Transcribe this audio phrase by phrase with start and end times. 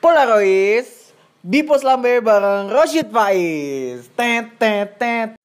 [0.00, 0.88] Polaroid
[1.44, 4.08] di pos lambe bareng Roshid Faiz.
[4.16, 5.36] Tet tet tet.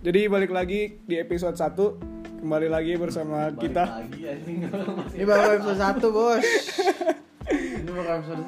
[0.00, 4.64] Jadi balik lagi di episode 1 Kembali lagi bersama kita lagi anjing
[5.12, 6.46] Ini baru episode 1, Bos.
[7.90, 8.44] Ini baru episode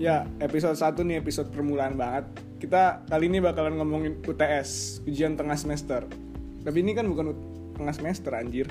[0.00, 2.24] Ya episode 1 nih episode permulaan banget
[2.56, 6.08] Kita kali ini bakalan ngomongin UTS Ujian tengah semester
[6.64, 7.36] Tapi ini kan bukan
[7.76, 8.64] tengah semester anjir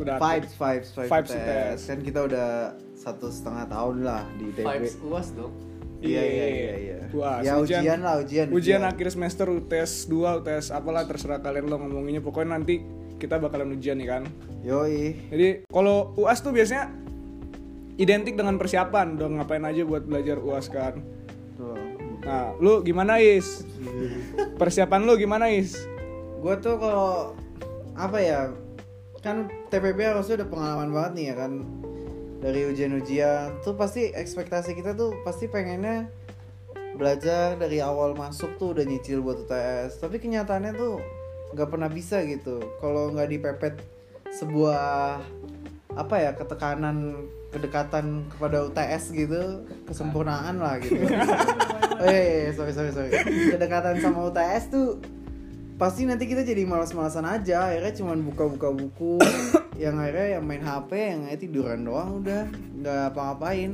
[0.00, 1.36] Udah Vibes, vibes, vibes, Vibes UTS.
[1.36, 1.80] UTS.
[1.84, 2.48] Kan kita udah
[2.96, 4.64] satu setengah tahun lah di ITB.
[4.64, 5.52] vibes uas dong
[6.00, 6.98] Iya, iya, iya, iya.
[7.12, 8.48] Wah, ya ujian, lah, ujian.
[8.48, 12.80] Ujian akhir semester UTS 2, UTS apalah terserah kalian lo ngomonginnya Pokoknya nanti
[13.20, 14.24] kita bakalan ujian nih kan
[14.64, 15.12] Yoi.
[15.28, 17.09] Jadi kalau UAS tuh biasanya
[17.96, 21.00] identik dengan persiapan dong ngapain aja buat belajar UAS kan.
[22.20, 23.64] Nah, lu gimana Is?
[24.60, 25.74] Persiapan lu gimana Is?
[26.40, 27.32] Gue tuh kalau
[27.96, 28.40] apa ya
[29.20, 31.52] kan TPB harusnya udah pengalaman banget nih ya kan
[32.40, 36.08] dari ujian-ujian tuh pasti ekspektasi kita tuh pasti pengennya
[36.96, 41.04] belajar dari awal masuk tuh udah nyicil buat UTS tapi kenyataannya tuh
[41.52, 43.74] nggak pernah bisa gitu kalau nggak dipepet
[44.32, 45.20] sebuah
[46.00, 47.12] apa ya ketekanan
[47.50, 49.42] kedekatan kepada UTS gitu
[49.84, 50.96] kesempurnaan lah gitu
[52.00, 53.10] eh sorry sorry sorry
[53.50, 54.88] kedekatan sama UTS tuh
[55.76, 59.20] pasti nanti kita jadi malas-malasan aja akhirnya cuman buka-buka buku
[59.82, 62.42] yang akhirnya yang main HP yang akhirnya tiduran doang udah
[62.74, 63.72] nggak apa-ngapain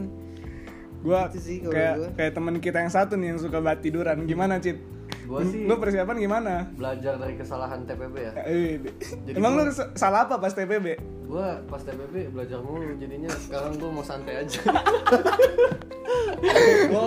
[0.97, 2.09] Gua Itu sih kayak gua.
[2.15, 4.27] kayak temen kita yang satu nih yang suka banget tiduran.
[4.27, 4.75] Gimana, Cit?
[5.23, 6.67] Gua sih- Lu persiapan gimana?
[6.75, 8.83] belajar dari kesalahan TPB ya Eh,
[9.23, 10.99] Jadi Emang gua- lu sa- salah apa pas TPB?
[11.27, 14.61] Gua pas TPB belajar mulu jadinya sekarang gua mau santai aja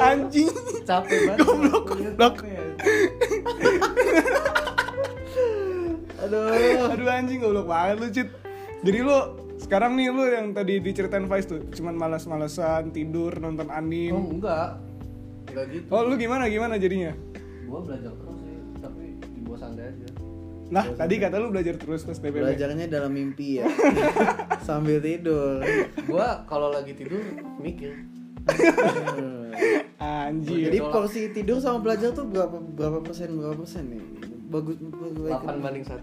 [0.01, 0.49] Anjing.
[0.83, 2.35] capek banget Goblok, goblok.
[6.19, 6.45] aduh
[6.89, 8.29] Aduh anjing goblok banget lu, Cit.
[8.81, 9.17] Jadi lu
[9.57, 14.15] sekarang nih lu yang tadi diceritain Vice tuh cuman malas-malesan tidur nonton oh anime.
[14.31, 14.79] enggak
[15.47, 17.11] enggak gitu Oh, lu gimana gimana jadinya?
[17.63, 20.07] gua belajar terus sih tapi dibawa santai aja
[20.69, 22.45] Lah, tadi kata lu belajar terus pas TPB.
[22.45, 23.65] belajarnya dalam mimpi ya
[24.67, 25.65] sambil tidur
[26.05, 27.17] gua kalau lagi tidur
[27.57, 28.05] mikir
[29.99, 30.69] Anjir.
[30.69, 34.03] jadi porsi tidur sama belajar tuh berapa berapa persen berapa persen nih
[34.47, 35.97] bagus bagus 8 banding 1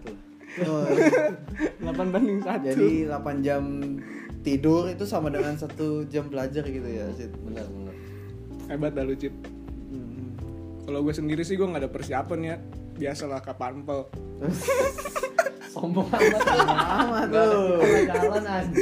[0.62, 0.82] Oh,
[1.84, 2.66] 8 banding 1.
[2.66, 3.62] jadi 8 jam
[4.40, 7.34] tidur itu sama dengan satu jam belajar gitu ya Sid?
[7.40, 7.94] benar benar
[8.66, 9.30] Hebat dah lu, Cit.
[9.86, 10.34] Hmm.
[10.82, 12.56] Kalau gue sendiri sih gue nggak ada persiapan ya.
[12.96, 14.08] Biasalah kapanpel.
[15.76, 17.78] sombong amat Nggak ada tuh.
[18.08, 18.72] jalan aja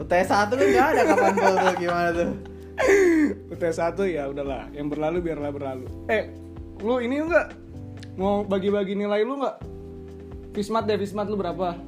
[0.00, 2.30] UTS satu kan nggak ada kapan tuh gimana tuh?
[3.54, 5.86] UTS 1 ya udahlah, yang berlalu biarlah berlalu.
[6.10, 6.26] Eh,
[6.82, 7.54] lu ini enggak
[8.18, 9.62] mau bagi-bagi nilai lu enggak?
[10.50, 11.78] Fismat deh, Fismat lu berapa?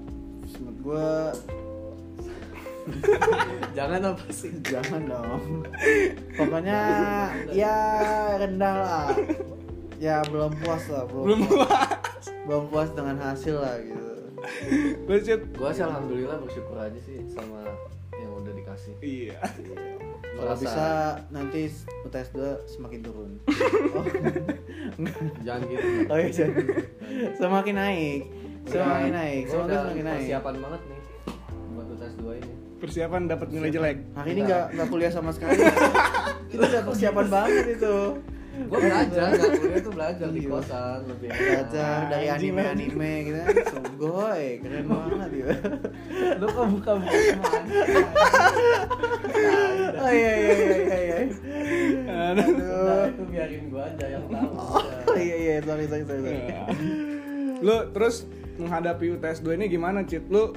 [0.62, 1.08] Menurut gua
[3.76, 5.66] jangan apa sih jangan dong.
[6.38, 6.80] Pokoknya
[7.50, 7.76] ya
[8.38, 9.06] rendah lah.
[9.96, 12.24] Ya belum puas lah, belum, Belum puas.
[12.44, 14.04] belum puas dengan hasil lah gitu.
[15.02, 15.40] Lu Cit?
[15.52, 17.64] gua sih alhamdulillah bersyukur aja sih sama
[18.14, 19.40] yang udah dikasih Iya.
[20.36, 20.86] Kalau Merasa- bisa
[21.30, 21.72] nanti
[22.04, 23.30] UTS 2 semakin turun.
[23.88, 24.04] Oh,
[25.42, 26.64] jangan gitu oh iya, jangan.
[27.34, 28.20] semakin naik.
[28.64, 30.20] Semakin naik, Gua semoga semakin naik.
[30.20, 31.00] persiapan banget nih
[31.72, 33.96] buat UTS 2 ini Persiapan dapat nilai jelek.
[34.12, 35.56] Hari ini nggak nggak kuliah sama sekali.
[36.52, 37.96] Itu udah persiapan banget itu.
[38.66, 40.50] Gua belajar nggak kuliah tuh belajar di Iya.
[40.50, 41.38] kosan lebih enak.
[41.38, 43.40] Belajar dari Anjing anime-anime gitu.
[43.68, 45.52] Sungguh, keren banget gitu.
[46.36, 47.16] lu kok buka buka
[49.96, 50.96] Oh iya iya iya iya.
[50.96, 51.18] iya.
[52.32, 52.48] Aduh.
[52.48, 54.50] Nah, itu biarin gua aja yang tahu
[55.06, 56.20] Oh iya iya, sorry sorry sorry.
[56.22, 56.40] sorry.
[57.60, 58.16] Lu terus
[58.56, 60.24] menghadapi UTS 2 ini gimana, Cit?
[60.28, 60.52] Lu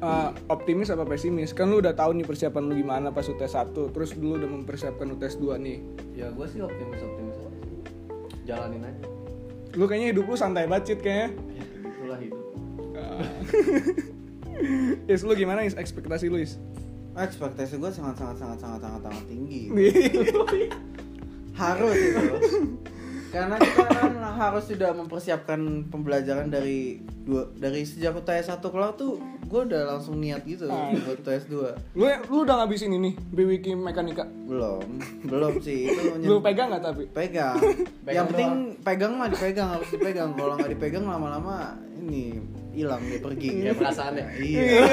[0.00, 1.52] uh, optimis apa pesimis?
[1.52, 5.06] Kan lu udah tahu nih persiapan lu gimana pas UTS 1, terus dulu udah mempersiapkan
[5.14, 5.78] UTS 2 nih.
[6.16, 7.48] ya gua sih optimis optimis aja
[8.44, 9.04] jalanin aja
[9.78, 11.30] Lu kayaknya hidup lu santai banget, kayaknya.
[11.54, 12.44] ya itulah hidup
[15.12, 16.60] Is lu gimana is ekspektasi lu is?
[17.16, 19.72] Ekspektasi gue sangat sangat sangat sangat sangat sangat tinggi.
[21.60, 22.36] Harus itu.
[23.30, 29.16] Karena kita kan harus sudah mempersiapkan pembelajaran dari dua dari sejak UTS 1 keluar tuh
[29.44, 30.90] gue udah langsung niat gitu Ah.
[30.90, 34.24] buat UTS 2 lu lu udah ngabisin ini BWK mekanika.
[34.44, 34.82] belum
[35.24, 37.04] belum sih itu Lu nyen- pegang nggak tapi?
[37.08, 37.54] pegang
[38.02, 38.50] Pegang yang penting
[38.80, 42.38] pegang mah dipegang harus dipegang kalau nggak dipegang lama-lama ini
[42.72, 44.26] hilang dia pergi Kayak perasaannya.
[44.40, 44.62] iya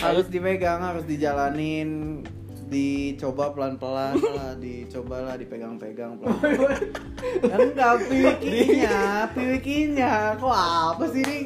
[0.00, 2.20] harus dipegang harus dijalanin
[2.68, 6.40] dicoba pelan-pelan lah, dicobalah dipegang-pegang pelan.
[7.44, 10.12] Enggak piwikinya, piwikinya.
[10.40, 11.38] Kok apa sih ini?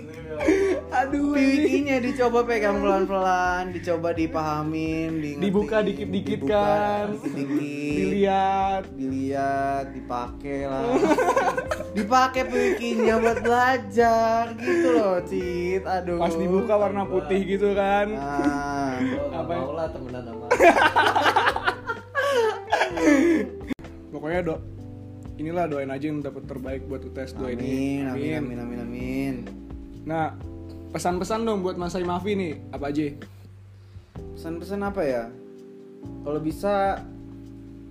[0.98, 1.30] Aduh.
[1.38, 7.14] Piwikinya dicoba pegang pelan-pelan, dicoba dipahamin, di Dibuka dikit-dikit kan.
[7.22, 7.94] Dikit.
[7.98, 8.82] Dilihat.
[8.98, 10.82] dilihat, dipakai lah.
[11.96, 15.82] dipakai piwikinya buat belajar gitu loh, Cit.
[15.86, 16.18] Aduh.
[16.18, 18.10] Pas dibuka warna putih gitu kan.
[18.10, 18.98] Nah,
[19.38, 19.60] Apa ya?
[19.62, 20.46] mau lah temenan sama
[24.08, 24.54] Pokoknya do
[25.38, 28.02] inilah doain aja yang dapat terbaik buat UTS 2 ini.
[28.02, 29.34] amin, amin, amin, amin, amin.
[30.02, 30.34] Nah,
[30.92, 33.12] pesan-pesan dong buat Mas Mafi nih, apa aja?
[34.36, 35.24] Pesan-pesan apa ya?
[36.24, 37.02] Kalau bisa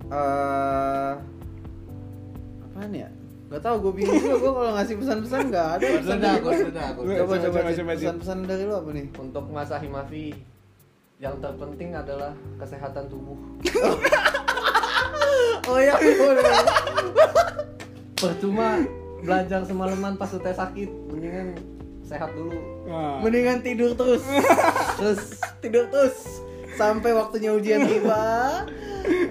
[0.08, 1.12] eh
[2.64, 3.08] apaan ya?
[3.48, 6.52] Gak tau, gue bingung juga gue kalau ngasih pesan-pesan gak ada pesan sudah, dari gua
[7.24, 9.06] Coba, Coba pesan-pesan dari lu apa nih?
[9.16, 10.36] Untuk Mas Ahimafi
[11.16, 13.38] yang terpenting adalah kesehatan tubuh.
[15.68, 16.48] Oh iya, boleh.
[18.16, 18.80] Percuma
[19.20, 21.60] belajar semalaman pas UTS sakit, mendingan
[22.08, 22.56] sehat dulu.
[22.84, 24.24] Nah, Mendingan tidur terus.
[24.98, 25.20] terus
[25.60, 26.16] tidur terus
[26.74, 28.64] sampai waktunya ujian tiba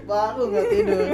[0.03, 1.07] baru nggak tidur.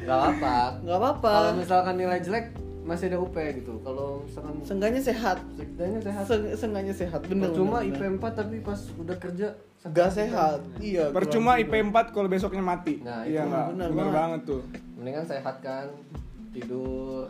[0.00, 0.56] Gak apa.
[0.80, 1.30] Nggak apa-apa.
[1.30, 2.46] Kalau misalkan nilai jelek
[2.80, 3.76] masih ada UP gitu.
[3.78, 5.36] Kalau misalkan Seenggaknya sehat.
[5.52, 6.24] setidaknya sehat.
[6.24, 7.20] Se- Seenggaknya sehat.
[7.22, 7.44] Bener.
[7.46, 8.24] Percuma bener, IP bener.
[8.24, 9.48] 4 tapi pas udah kerja
[9.84, 10.58] Gak sehat.
[10.80, 11.12] Iya.
[11.12, 12.98] percuma IP 4 kalau besoknya mati.
[12.98, 13.66] Nah, iya itu nggak?
[13.68, 14.14] bener Bener, banget.
[14.16, 14.62] banget tuh.
[14.96, 15.86] Mendingan sehat kan.
[16.50, 17.28] Tidur,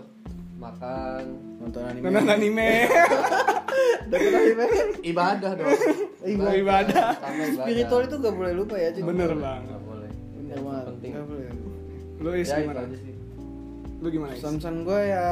[0.59, 1.23] makan,
[1.63, 2.05] Nonton anime.
[2.11, 2.69] Nonton anime.
[4.11, 4.65] Nonton anime.
[5.07, 5.71] ibadah dong.
[6.21, 6.55] Ibadah.
[6.59, 7.09] Ibadah.
[7.55, 8.91] Spiritual itu gak boleh lupa ya.
[8.91, 9.07] Cid.
[9.07, 9.63] Bener banget.
[9.71, 10.11] Nggak boleh.
[10.35, 10.85] Bener banget.
[10.91, 11.11] penting.
[11.15, 11.47] Nggak boleh.
[12.19, 12.81] Lu is Ya gimana?
[12.91, 13.15] sih.
[13.99, 14.39] Lu gimana is?
[14.43, 15.27] Pesan-pesan gue ya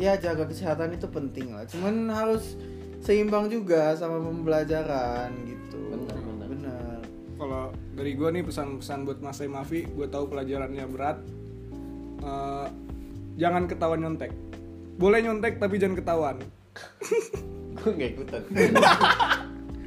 [0.00, 1.64] ya jaga kesehatan itu penting lah.
[1.68, 2.56] Cuman harus
[3.04, 5.76] seimbang juga sama pembelajaran gitu.
[5.92, 6.48] Bener, bener.
[6.48, 6.98] Bener.
[7.36, 7.62] Kalau
[7.92, 11.20] dari gue nih pesan-pesan buat Mas Mafi, gue tahu pelajarannya berat.
[12.22, 12.66] Eh,
[13.42, 14.30] jangan ketahuan nyontek.
[14.94, 16.36] Boleh nyontek tapi jangan ketahuan.
[17.82, 18.42] Gue nggak ikutan.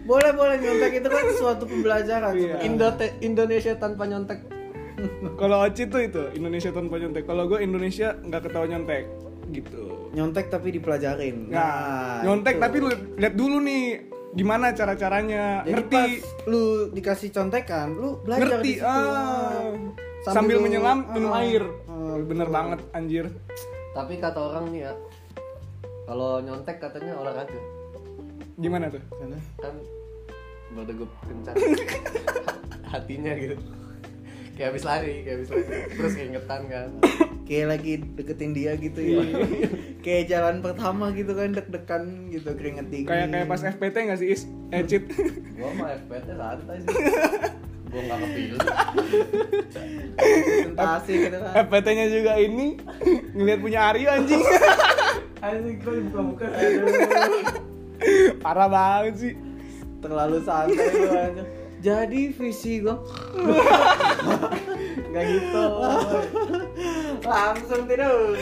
[0.05, 2.37] Boleh boleh nyontek itu kan suatu pembelajaran.
[2.37, 2.61] Iya.
[2.61, 2.93] Indo-
[3.25, 4.37] Indonesia tanpa nyontek.
[5.41, 7.25] Kalau Oci tuh itu Indonesia tanpa nyontek.
[7.25, 9.09] Kalau gue Indonesia nggak ketahuan nyontek,
[9.49, 10.13] gitu.
[10.13, 11.49] Nyontek tapi dipelajarin.
[11.49, 12.61] Nah, nyontek itu.
[12.61, 13.83] tapi lu lihat dulu nih
[14.35, 16.13] gimana cara caranya Jadi ngerti pas
[16.51, 16.63] lu
[16.93, 18.85] dikasih contekan, lu belajar ngerti di situ.
[18.85, 19.73] ah
[20.25, 22.55] Sambil sambil, menyelam minum ah, air ah, bener betul.
[22.55, 23.25] banget anjir
[23.91, 24.93] Tapi kata orang nih ya,
[26.03, 27.55] kalau nyontek katanya olahraga.
[28.55, 29.75] gimana tuh Karena Kan
[30.71, 31.55] berdegup kencang
[32.91, 33.55] hatinya gitu.
[34.55, 35.79] Kayak habis lari, kayak habis lari.
[35.89, 36.87] Terus keingetan kan.
[37.43, 39.19] kayak lagi deketin dia gitu ya.
[39.21, 39.45] Iya.
[40.05, 43.07] kayak jalan pertama gitu kan deg-degan gitu keringet dingin.
[43.07, 45.03] kayak kayak pas FPT nggak sih is eh cheat
[45.55, 46.89] Gua mah FPT santai sih.
[47.95, 48.59] Gua nggak kepilih.
[50.15, 51.53] presentasi gitu kan.
[51.63, 52.67] FPT nya juga ini
[53.31, 54.43] ngelihat punya Aryo anjing
[55.39, 56.45] Anjing gua buka-buka.
[58.43, 59.33] parah banget sih
[60.03, 61.43] Terlalu santai aja.
[61.79, 62.99] Jadi visi gua
[65.07, 65.63] Nggak gitu.
[67.23, 68.35] langsung tidur.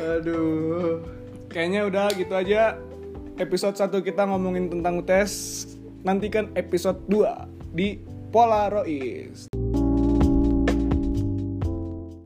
[0.00, 1.04] Aduh.
[1.46, 2.80] kayaknya udah gitu aja
[3.36, 5.66] episode 1 kita ngomongin tentang UTS
[6.00, 7.96] nantikan episode 2 di
[8.28, 9.51] Polaroid